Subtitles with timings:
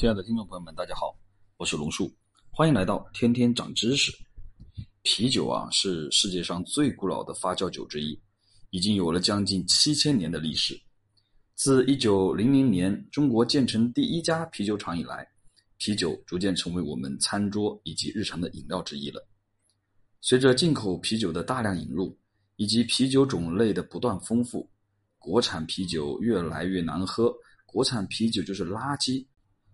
[0.00, 1.14] 亲爱的听众朋友们，大家好，
[1.58, 2.10] 我是龙树，
[2.48, 4.10] 欢迎来到天天长知识。
[5.02, 8.18] 啤酒啊，是世界上最古老的发酵酒之一，
[8.70, 10.80] 已经有了将近七千年的历史。
[11.54, 15.28] 自一九零零年中国建成第一家啤酒厂以来，
[15.76, 19.28] 啤酒逐渐成为我们餐桌以及日常的饮料之一了。
[20.22, 22.18] 随着进口啤酒的大量引入，
[22.56, 24.66] 以及啤酒种类的不断丰富，
[25.18, 27.34] 国产啤酒越来越难喝，
[27.66, 29.26] 国产啤酒就是垃圾。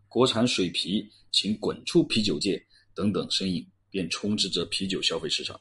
[0.08, 5.60] 国产水啤，请滚出啤酒界等等声音，便充斥着啤酒消费市场。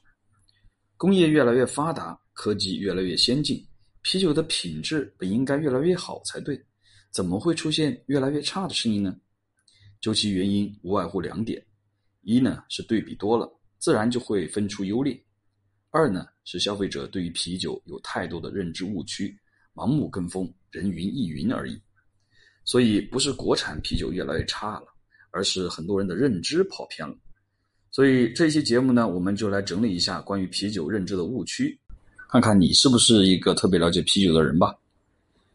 [0.98, 3.66] 工业越来越发达，科技越来越先进，
[4.02, 6.58] 啤酒的品质本应该越来越好才对，
[7.12, 9.16] 怎么会出现越来越差的声音呢？
[10.00, 11.66] 究其原因，无外乎两点：
[12.22, 15.14] 一呢是对比多了，自然就会分出优劣；
[15.90, 19.38] 二呢是消费者对于啤酒有太多的认知误区，
[19.74, 21.82] 盲目跟风，人云亦云而已。
[22.66, 24.88] 所以不是国产啤酒越来越差了，
[25.32, 27.16] 而是很多人的认知跑偏了。
[27.92, 31.80] 所以这期节目呢，我们就来整理一下关于啤酒认知的误区，
[32.28, 34.76] 看看你是不是一个特别了解啤酒的人吧。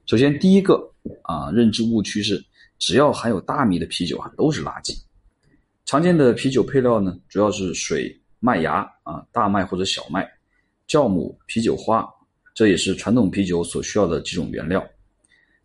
[0.06, 0.90] 首先，第一个
[1.22, 2.42] 啊，认知误区是，
[2.78, 4.96] 只要含有大米的啤酒啊都是垃圾。
[5.84, 10.26] 常见的啤酒配料呢，主要是水、麦芽啊、大麦或者小麦、
[10.88, 12.08] 酵母、啤酒花，
[12.54, 14.82] 这也是传统啤酒所需要的几种原料。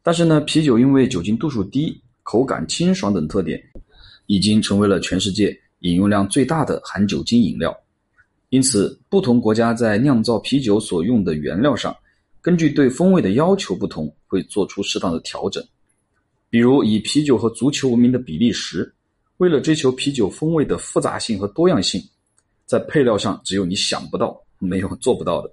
[0.05, 3.59] 但是呢，啤酒因为酒精度数低、口感清爽等特点，
[4.27, 7.75] 已经成为了全世界饮用量最大的含酒精饮料。
[8.49, 11.95] 因此，不同国家在酿造啤酒所用的原料上，
[12.39, 15.65] 根据对风味的要求不同，会做出适当的调整。
[16.51, 18.93] 比如，以啤酒和足球闻名的比利时，
[19.37, 21.99] 为了追求啤酒风味的复杂性和多样性，
[22.67, 25.51] 在配料上只有你想不到、没有做不到的。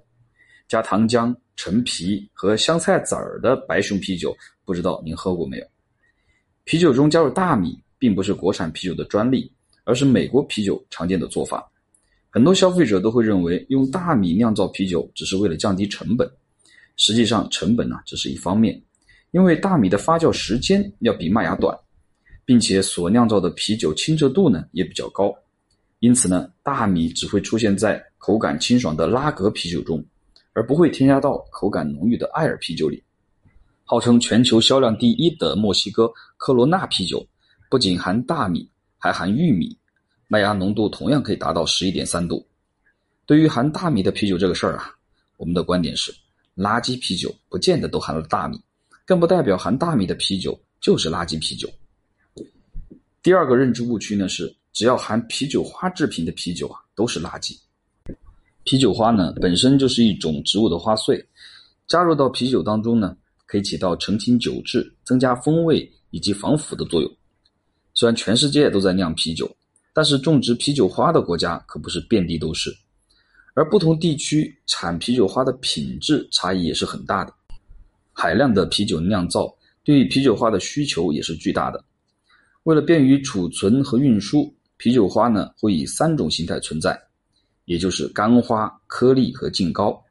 [0.67, 5.65] 加糖浆、陈皮和香菜籽儿的白熊啤酒，不知道您喝过没有？
[6.63, 9.51] 啤酒中加入大米，并不是国产啤酒的专利，
[9.83, 11.69] 而是美国啤酒常见的做法。
[12.29, 16.27] 很多消费者都会认为用大米酿造啤酒只是为了降低成本，
[16.95, 18.81] 实际上成本呢只是一方面，
[19.31, 21.77] 因为大米的发酵时间要比麦芽短，
[22.43, 25.31] 并且所酿造的啤酒清澈度呢也比较高，
[25.99, 30.03] 因此呢大米只会出现在口感清爽的拉格啤酒中。
[30.53, 33.03] 而不会添加到口感浓郁的艾尔啤酒里。
[33.83, 37.25] 号称全球销量第一的墨西哥科罗纳啤酒，
[37.69, 39.77] 不仅含大米，还含玉米，
[40.27, 42.45] 麦芽浓度同样可以达到十一点三度。
[43.25, 44.95] 对于含大米的啤酒这个事儿啊，
[45.37, 46.13] 我们的观点是：
[46.55, 48.61] 垃圾啤酒不见得都含了大米，
[49.05, 51.69] 更不代表含大米的啤酒就是垃圾啤酒。
[53.21, 57.57] 第二个认知误区呢是，只要含啤酒花制品的啤酒啊都是垃圾。
[58.63, 61.23] 啤酒花呢，本身就是一种植物的花穗，
[61.87, 63.15] 加入到啤酒当中呢，
[63.45, 67.11] 可以起到澄清酒质、增加风味以及防腐的作用。
[67.93, 69.53] 虽然全世界都在酿啤酒，
[69.93, 72.73] 但是种植啤酒花的国家可不是遍地都是，
[73.53, 77.33] 而不同地区产啤酒花的品质差异也是很大的。
[78.13, 79.53] 海量的啤酒酿造
[79.83, 81.83] 对于啤酒花的需求也是巨大的。
[82.63, 86.97] 为了便于储存和运输，啤酒花呢会以三种形态存在。
[87.65, 90.03] 也就是干花、颗粒和净膏，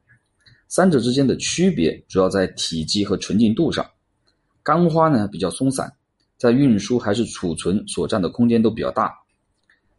[0.67, 3.85] 三者之间的区别主要在体积和纯净度上。
[4.63, 5.93] 干花呢比较松散，
[6.37, 9.13] 在运输还是储存所占的空间都比较大。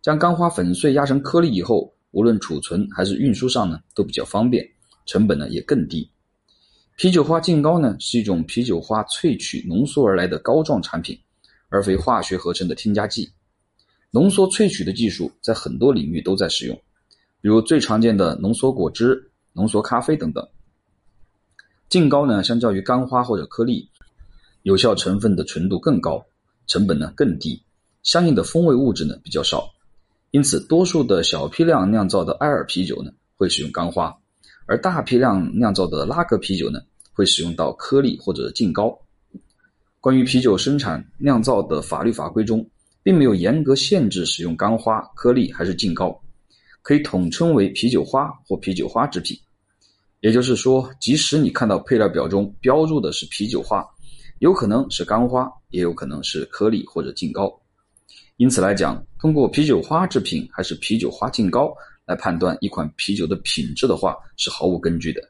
[0.02, 4.68] 将干花粉碎压成颗粒以后，无论储存还是运输上呢都比较方便，
[5.06, 6.10] 成本呢也更低。
[6.96, 11.18] 啤酒花净膏呢是一种啤酒花萃取浓缩而来的膏状产品，
[11.68, 13.32] 而非化学合成的添加剂。
[14.10, 16.80] 浓缩萃取的技术在很多领域都在使用。
[17.44, 20.48] 比如最常见的浓缩果汁、浓缩咖啡等等。
[21.90, 23.86] 净膏呢，相较于干花或者颗粒，
[24.62, 26.24] 有效成分的纯度更高，
[26.66, 27.62] 成本呢更低，
[28.02, 29.70] 相应的风味物质呢比较少。
[30.30, 34.16] 因此，多数的小批量酿造的艾尔啤酒呢会使用干花，
[34.64, 36.80] 而大批量酿造的拉格啤酒呢
[37.12, 38.98] 会使用到颗粒或者净膏。
[40.00, 42.66] 关于啤酒生产酿造的法律法规中，
[43.02, 46.18] 并没有严格限制使用干花、颗粒还是净膏。
[46.84, 49.34] 可以统称为啤酒花或啤酒花制品，
[50.20, 53.82] 也就是说，即使你看到配料表中标注的是啤酒花，
[54.40, 57.50] 有可能是干花，也有可能是颗粒或者净膏。
[58.36, 65.22] 因此来讲，通过啤酒花制品还是啤酒花净膏来判断一款啤酒的品质的话，是毫无根据的。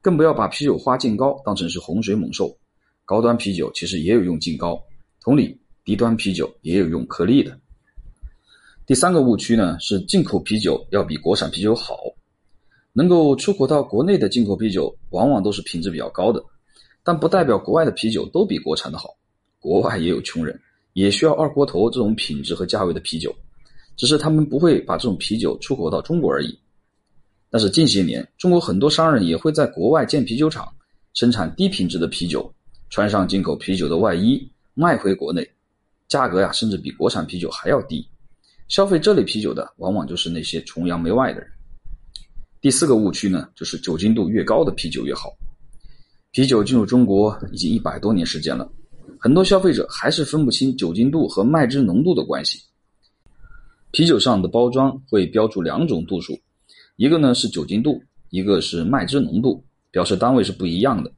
[0.00, 2.56] 更不要把啤酒花净膏当成是洪水猛兽。
[3.04, 4.82] 高端啤酒其实也有用净膏，
[5.20, 7.60] 同理，低端啤酒也有用颗粒的。
[8.86, 11.98] 第三个误区呢是进口啤酒要比国产啤酒好，
[12.92, 16.40] 能够出口到国内的进口啤酒往往都是品质比较高的，
[17.02, 19.16] 但不代表国外的啤酒都比国产的好。
[19.58, 20.56] 国外也有穷人，
[20.92, 23.34] 也需要二锅头这种品质和价位的啤酒，
[23.96, 26.56] 只是他们不会把这种啤酒出口到中国而已。
[27.50, 30.72] 但是近些年，中国很多商人也会在国外建啤酒厂，
[31.12, 32.48] 生产低品质的啤酒，
[32.88, 35.44] 穿上进口啤酒的外衣，卖回国内，
[36.06, 38.08] 价格呀甚至比国产啤酒还要低。
[38.68, 41.48] 消费这类啤酒的，往往就是那些崇洋媚外的人。
[42.60, 45.32] 第四个误区呢，就是酒精度越高的啤酒越好。
[46.32, 48.68] 啤酒进入中国已经一百多年时间了，
[49.18, 52.58] 很多消费者还是分不清酒精度和麦汁浓度的关系。
[53.92, 56.38] 啤酒上的包装会标注两种度数。
[56.96, 61.12] 一个呢是酒精度，一个是麦汁浓度，表示单位是不一样的。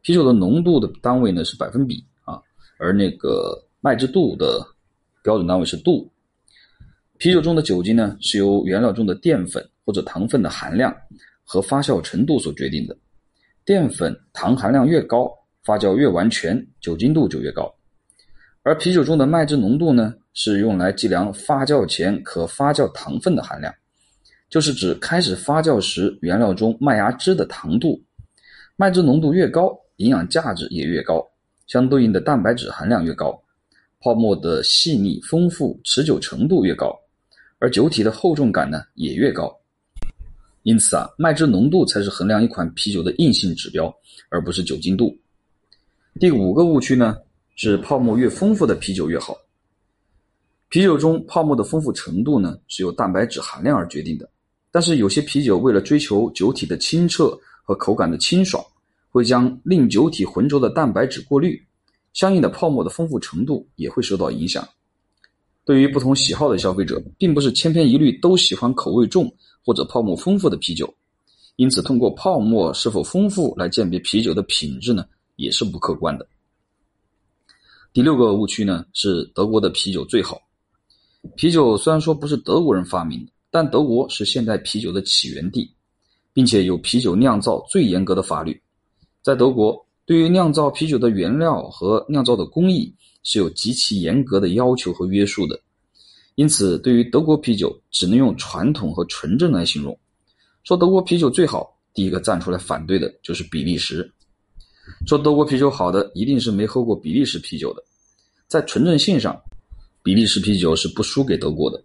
[0.00, 2.40] 啤酒的浓度的单位呢是百分比啊，
[2.78, 4.66] 而那个麦汁度的
[5.22, 6.10] 标准单位是度。
[7.20, 10.90] 啤酒中的酒精呢是由原料中的淀粉或者糖分的含量
[11.44, 12.96] 和发酵程度所决定的。
[13.62, 15.30] 淀粉糖含量越高，
[15.62, 17.70] 发酵越完全，酒精度就越高。
[18.62, 23.70] 而啤酒中的麦汁浓度呢是用来计量发酵前可发酵糖分的含量。
[24.48, 28.02] 就是指开始发酵时原料中麦芽汁的糖度，
[28.76, 31.22] 麦汁浓度越高，营养价值也越高，
[31.66, 33.38] 相对应的蛋白质含量越高，
[34.00, 36.98] 泡沫的细腻、丰富、持久程度越高，
[37.60, 39.56] 而酒体的厚重感呢也越高。
[40.62, 43.94] 因此啊，麦汁浓度才是衡量一款啤酒的硬性指标，
[44.28, 45.16] 而不是酒精度。
[46.18, 47.16] 第五个误区呢
[47.54, 49.36] 是泡沫越丰富的啤酒越好。
[50.68, 54.28] 啤酒中泡沫的丰富程度呢是由蛋白质含量而决定的。
[54.70, 58.64] 但是有些啤酒为了追求酒体的清澈和口感的清爽，
[59.10, 61.60] 会将令酒体浑浊的蛋白质过滤，
[62.12, 64.66] 相应的泡沫的丰富程度也会受到影响。
[65.70, 69.32] 对于不同喜好的消费者，并不是千篇一律都喜欢口味重
[69.64, 70.92] 或者泡沫丰富的啤酒，
[71.54, 75.06] 因此通过泡沫是否丰富来鉴别啤酒的品质呢，
[75.36, 76.26] 也是不客观的。
[77.92, 80.40] 第六个误区呢是德国的啤酒最好。
[81.36, 83.24] 啤酒虽然说不是德国人发明。
[83.52, 85.68] 但德国是现代啤酒的起源地，
[86.32, 88.60] 并且有啤酒酿造最严格的法律。
[89.22, 95.58] 在德国，对于酿造啤酒的原料和酿造的工艺是有极其严格的要求和约束的。
[96.36, 99.98] 因此，对于德国啤酒，只能用传统和纯正来形容。
[100.64, 104.10] 说德国啤酒最好，第一个站出来反对的就是比利时。
[105.06, 107.82] 说德国啤酒好的，一定是没喝过比利时啤酒的。
[108.48, 109.38] 在纯正性上，
[110.02, 111.82] 比利时啤酒是不输给德国的。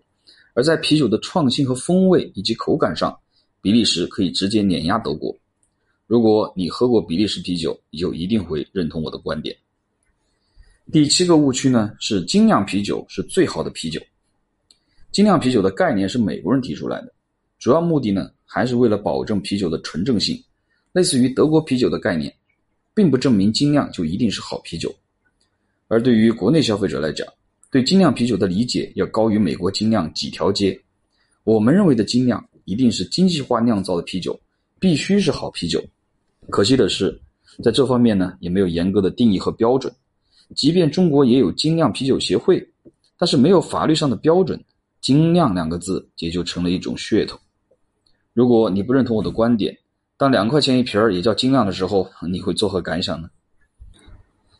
[0.54, 3.16] 而在啤酒的创新和风味以及口感上，
[3.62, 5.36] 比利时可以直接碾压德国。
[6.08, 9.56] 如果你喝过比利时啤酒，你就一定会认同我的观点。
[10.92, 14.00] 第七个误区呢是精酿啤酒是最好的啤酒。
[15.12, 17.12] 精酿啤酒的概念是美国人提出来的，
[17.58, 20.40] 主要目的呢还是为了保证啤酒的纯正性，
[20.92, 22.32] 类似于德国啤酒的概念，
[22.94, 24.94] 并不证明精酿就一定是好啤酒。
[25.88, 27.28] 而对于国内消费者来讲，
[27.72, 30.80] 对精酿啤酒的理解要高于美国精酿几条街。
[31.44, 34.40] 我们认为的精酿一定是精细化酿造的啤酒，
[34.80, 35.84] 必须是好啤酒。
[36.50, 37.20] 可惜的是，
[37.64, 39.92] 在这方面呢，也没有严格的定义和标准。
[40.54, 42.66] 即便中国也有精酿啤酒协会，
[43.18, 44.62] 但是没有法律上的标准
[45.02, 47.40] ，“精酿”两个字也就成了一种噱头。
[48.34, 49.76] 如果你不认同我的观点，
[50.18, 53.30] 当两块钱一瓶儿也叫精酿的时候，你会作何感想呢？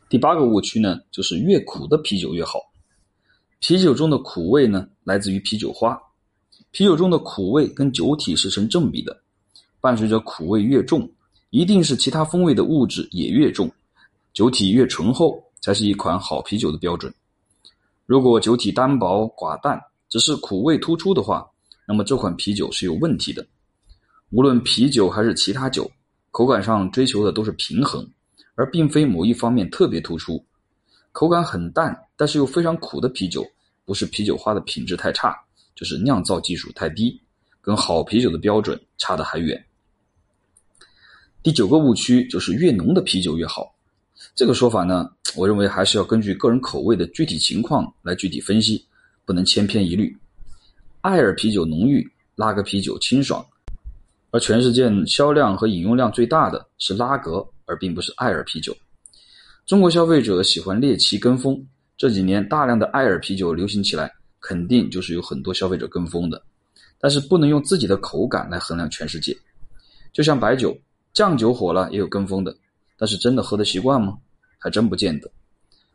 [0.08, 2.60] 第八个误区呢，就是越苦的啤酒越好。
[3.58, 5.98] 啤酒中的苦味呢，来自于啤酒花。
[6.70, 9.18] 啤酒中的苦味跟酒体是成正比的，
[9.80, 11.10] 伴随着苦味越重，
[11.50, 13.70] 一定是其他风味的物质也越重，
[14.32, 17.12] 酒体越醇厚，才是一款好啤酒的标准。
[18.04, 21.44] 如果酒体单薄寡淡，只是苦味突出的话，
[21.86, 23.46] 那么这款啤酒是有问题的。
[24.30, 25.90] 无论啤酒还是其他酒，
[26.30, 28.08] 口感上追求的都是平衡，
[28.54, 30.44] 而并非某一方面特别突出。
[31.12, 33.44] 口感很淡，但是又非常苦的啤酒，
[33.84, 35.36] 不是啤酒花的品质太差，
[35.74, 37.20] 就是酿造技术太低，
[37.60, 39.64] 跟好啤酒的标准差得还远。
[41.42, 43.72] 第九个误区就是越浓的啤酒越好，
[44.36, 48.84] 这个说法呢，我认为还是要根据个人口味的具体情况来具体分析，
[49.24, 50.14] 不能千篇一律。
[51.00, 53.42] 艾尔啤酒浓郁，拉格啤酒清爽，
[54.30, 58.76] 而全世界销量和饮用量最大的是拉格，而并不是艾尔啤酒。
[59.64, 61.58] 中国消费者喜欢猎奇跟风，
[61.96, 66.42] 这几年大量的艾尔啤酒流行起来，肯定就是有很多消费者跟风的。
[67.00, 69.34] 但是不能用自己的口感来衡量全世界。
[70.12, 70.76] 就像白酒、
[71.14, 72.54] 酱酒火了也有跟风的，
[72.98, 74.18] 但是真的喝得习惯吗？
[74.58, 75.30] 还真不见得。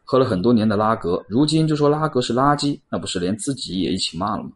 [0.04, 4.52] 喝了很多年的拉格，如今就说拉格是垃圾，那不是连自己也一起骂了吗？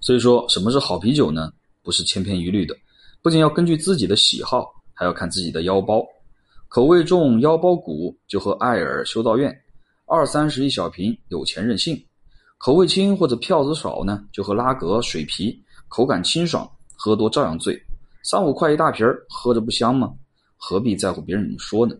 [0.00, 1.52] 所以说，什么是好啤酒呢？
[1.82, 2.76] 不是千篇一律的，
[3.22, 6.04] 不仅要根据自己的喜好，还要看自己的腰包。
[6.68, 9.54] 口味重、腰包鼓就喝艾尔修道院，
[10.06, 12.00] 二三十一小瓶，有钱任性。
[12.58, 17.82] 口味轻或者票子少呢，就喝拉格、水啤，口感清爽，喝多照样醉。
[18.22, 20.12] 三五块一大瓶儿，喝着不香吗？
[20.56, 21.96] 何必在乎别人怎么说呢？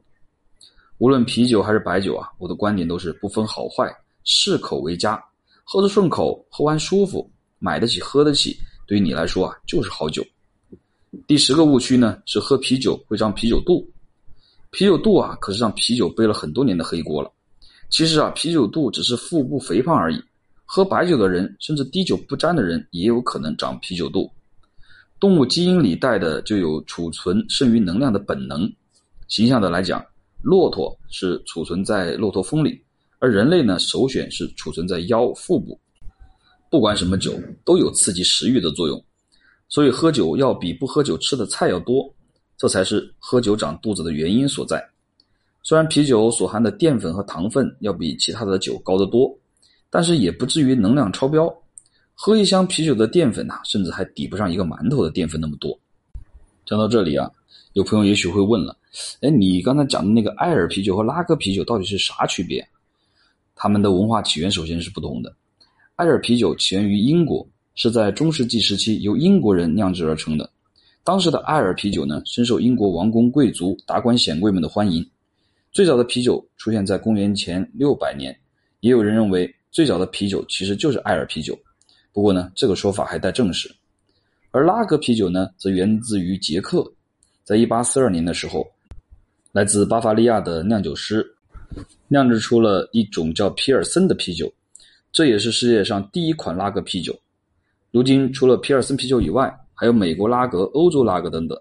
[1.01, 3.91] 无论啤酒还是白酒啊，我的观点都是不分好坏，
[4.23, 5.19] 适口为佳。
[5.65, 7.27] 喝着顺口，喝完舒服，
[7.59, 8.55] 买得起喝得起，
[8.87, 10.23] 对于你来说啊，就是好酒。
[11.27, 13.91] 第十个误区呢，是喝啤酒会长啤酒肚。
[14.73, 17.33] 啤酒肚啊，可是让啤酒背了很多年的黑锅了。
[17.89, 20.23] 其实啊，啤酒肚只是腹部肥胖而已。
[20.67, 24.31] 喝白酒的人，甚至滴酒不沾的人，也有可能长啤酒肚。
[25.19, 28.71] 动物基因里带的就有储存剩余能量的本能。
[29.29, 30.05] 形象的来讲，
[30.43, 32.83] 骆驼是储存在骆驼峰里，
[33.19, 35.79] 而人类呢，首选是储存在腰腹部。
[36.71, 37.33] 不管什么酒，
[37.65, 39.05] 都有刺激食欲的作用，
[39.69, 42.09] 所以喝酒要比不喝酒吃的菜要多，
[42.57, 44.83] 这才是喝酒长肚子的原因所在。
[45.63, 49.37] 虽然啤酒所含的淀粉和糖分要比其他的酒高得多，
[49.91, 51.53] 但是也不至于能量超标。
[52.15, 55.79] 喝一箱啤酒的淀粉呐，甚至还抵不上一个馒头的淀粉那么多。
[56.65, 57.31] 讲到这里啊，
[57.73, 58.77] 有朋友也许会问了：
[59.21, 62.67] 哎，你刚才讲的那个艾尔啤酒和拉格啤酒到底是啥区别？
[63.55, 65.35] 它们的文化起源首先是不同的。
[65.97, 70.51] 艾尔啤酒起源于英国，是在中世纪时期由英国人酿制而成的。
[71.05, 75.07] 当时的艾尔啤酒呢，深受英国王公贵族、达官显贵们的欢迎。
[75.73, 78.37] 最早的啤酒出现在公元前六百年，
[78.81, 81.59] 也有人认为最早的啤酒其实就是艾尔啤酒。
[82.13, 83.71] 不过呢，这个说法还待证实。
[84.51, 86.91] 而拉格啤酒呢，则源自于捷克，
[87.51, 88.65] 在一八四二年的时候，
[89.51, 91.27] 来自巴伐利亚的酿酒师
[92.07, 94.49] 酿制出了一种叫皮尔森的啤酒，
[95.11, 97.13] 这也是世界上第一款拉格啤酒。
[97.91, 101.61] 如今，除了皮尔森啤酒以外，还有美国拉格、欧洲拉格等等。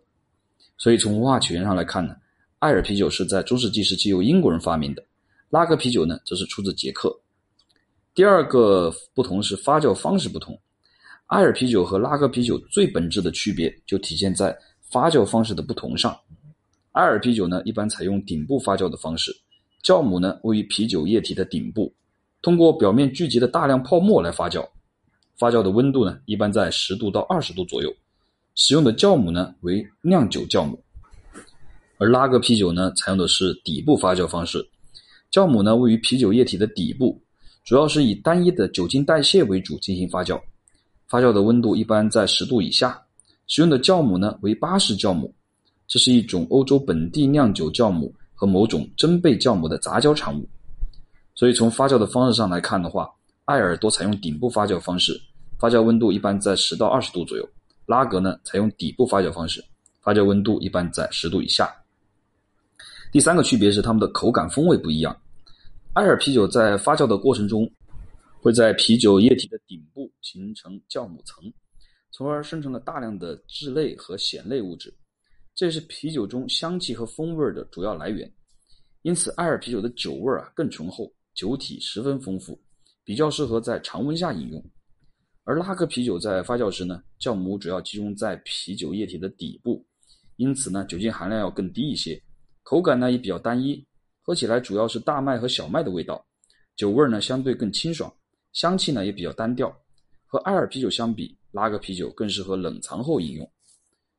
[0.78, 2.16] 所以从文化起源上来看呢。
[2.60, 5.04] 艾尔啤酒是在中世纪时期由英国人发明的，
[5.50, 7.12] 拉格啤酒呢则是出自捷克。
[8.14, 10.56] 第二个不同是发酵方式不同，
[11.26, 14.56] 艾尔啤酒和拉格啤酒最本质的区别就体现在
[14.90, 16.18] 发酵方式的不同上。
[16.92, 19.32] 艾尔啤酒呢一般采用顶部发酵的方式，
[19.84, 21.94] 酵母呢位于啤酒液体的顶部，
[22.42, 24.68] 通过表面聚集的大量泡沫来发酵，
[25.38, 27.94] 发酵的温度呢一般在十度到二十度左右，
[28.56, 30.82] 使用的酵母呢为酿酒酵母。
[31.98, 34.66] 而拉格啤酒呢，采用的是底部发酵方式，
[35.32, 37.22] 酵母呢位于啤酒液体的底部，
[37.66, 40.42] 主要是以单一的酒精代谢为主进行发酵，
[41.08, 43.00] 发酵的温度一般在十度以下，
[43.50, 45.34] 使用的酵母呢为巴氏酵母，
[45.88, 50.48] 这是一种欧洲本地酿酒酵母和某种真贝酵母的杂交产物。
[51.36, 53.10] 所以从发酵的方式上来看的话，
[53.46, 55.20] 艾尔多采用顶部发酵方式，
[55.58, 57.44] 发酵温度一般在十到二十度左右；
[57.88, 59.66] 拉格呢采用底部发酵方式，
[60.02, 61.74] 发酵温度一般在十度以下。
[63.12, 65.20] 第三个区别是它们的口感风味不一样。
[65.94, 67.68] 艾尔啤酒在发酵的过程中，
[68.42, 71.52] 会在啤酒液体的顶部形成酵母层，
[72.12, 74.94] 从而生成了大量的质类和咸类物质，
[75.56, 78.32] 这是啤酒中香气和风味的主要来源。
[79.04, 82.60] 因此，艾尔啤酒的酒味啊更醇厚，酒体十分丰富，
[83.04, 84.64] 比较适合在常温下饮用。
[85.46, 89.86] 而拉格啤酒在发酵时呢，酵母主要集中在啤酒液体的底部，
[90.36, 92.22] 因此呢，酒精含量要更低一些。
[92.62, 93.84] 口感呢也比较单一，
[94.22, 96.24] 喝起来主要是大麦和小麦的味道，
[96.76, 98.14] 酒味呢相对更清爽，
[98.54, 99.76] 香气呢也比较单调。
[100.28, 103.52] 和艾尔啤酒相比，拉格啤酒更适合冷藏后饮用。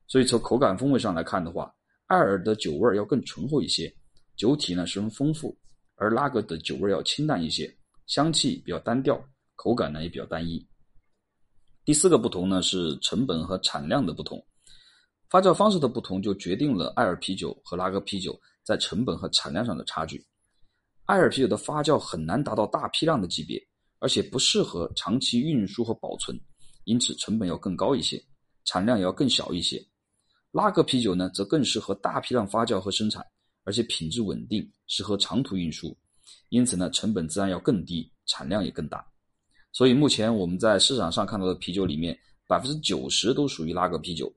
[0.06, 1.72] 所以从口感风味上来看的话，
[2.06, 3.94] 艾尔的酒味要更醇厚一些，
[4.36, 5.56] 酒体呢十分丰富，
[5.94, 7.72] 而拉格的酒味要清淡一些，
[8.06, 9.22] 香气比较单调，
[9.54, 10.66] 口感呢也比较单一。
[11.84, 14.44] 第四个不同呢是成本和产量的不同。
[15.28, 20.20] 发酵方式的不同，就决定了艾尔啤酒和拉格啤酒在成本和产量上的差距。
[21.04, 23.60] 艾尔啤酒的发酵很难达到大批量的级别，
[24.00, 26.36] 而且不适合长期运输和保存，
[26.84, 28.22] 因此成本要更高一些，
[28.64, 29.84] 产量也要更小一些。
[30.52, 33.24] 拉格啤酒呢，则更适合大批量发酵和生产，
[33.64, 35.96] 而且品质稳定，适合长途运输，
[36.48, 39.04] 因此呢，成本自然要更低，产量也更大。
[39.72, 42.18] 所以目前我们在市场上看到的啤酒里面，
[42.48, 44.32] 百分之九十都属于拉格啤酒。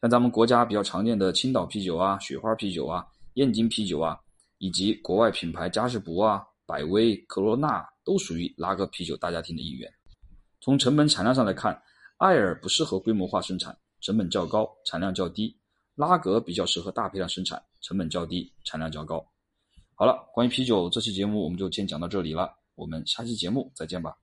[0.00, 3.04] 像咱们国家比较常见的青岛啤酒啊、雪花啤酒啊、
[3.34, 4.18] 燕京啤酒啊，
[4.56, 9.92] 以及国外品牌嘉士伯啊、百威、科罗娜，都属于拉格啤酒大家庭的一员。
[10.60, 11.82] 从成本产量上来看，
[12.18, 15.56] 艾尔不适合规模化生产，成本较高，产量较低；
[15.94, 19.26] 拉格比较适合大批量生产，成本较低，产量较高。
[19.94, 24.19] 好了，关于啤酒这期节目我们就先讲到这里了，我们下期节目再见吧。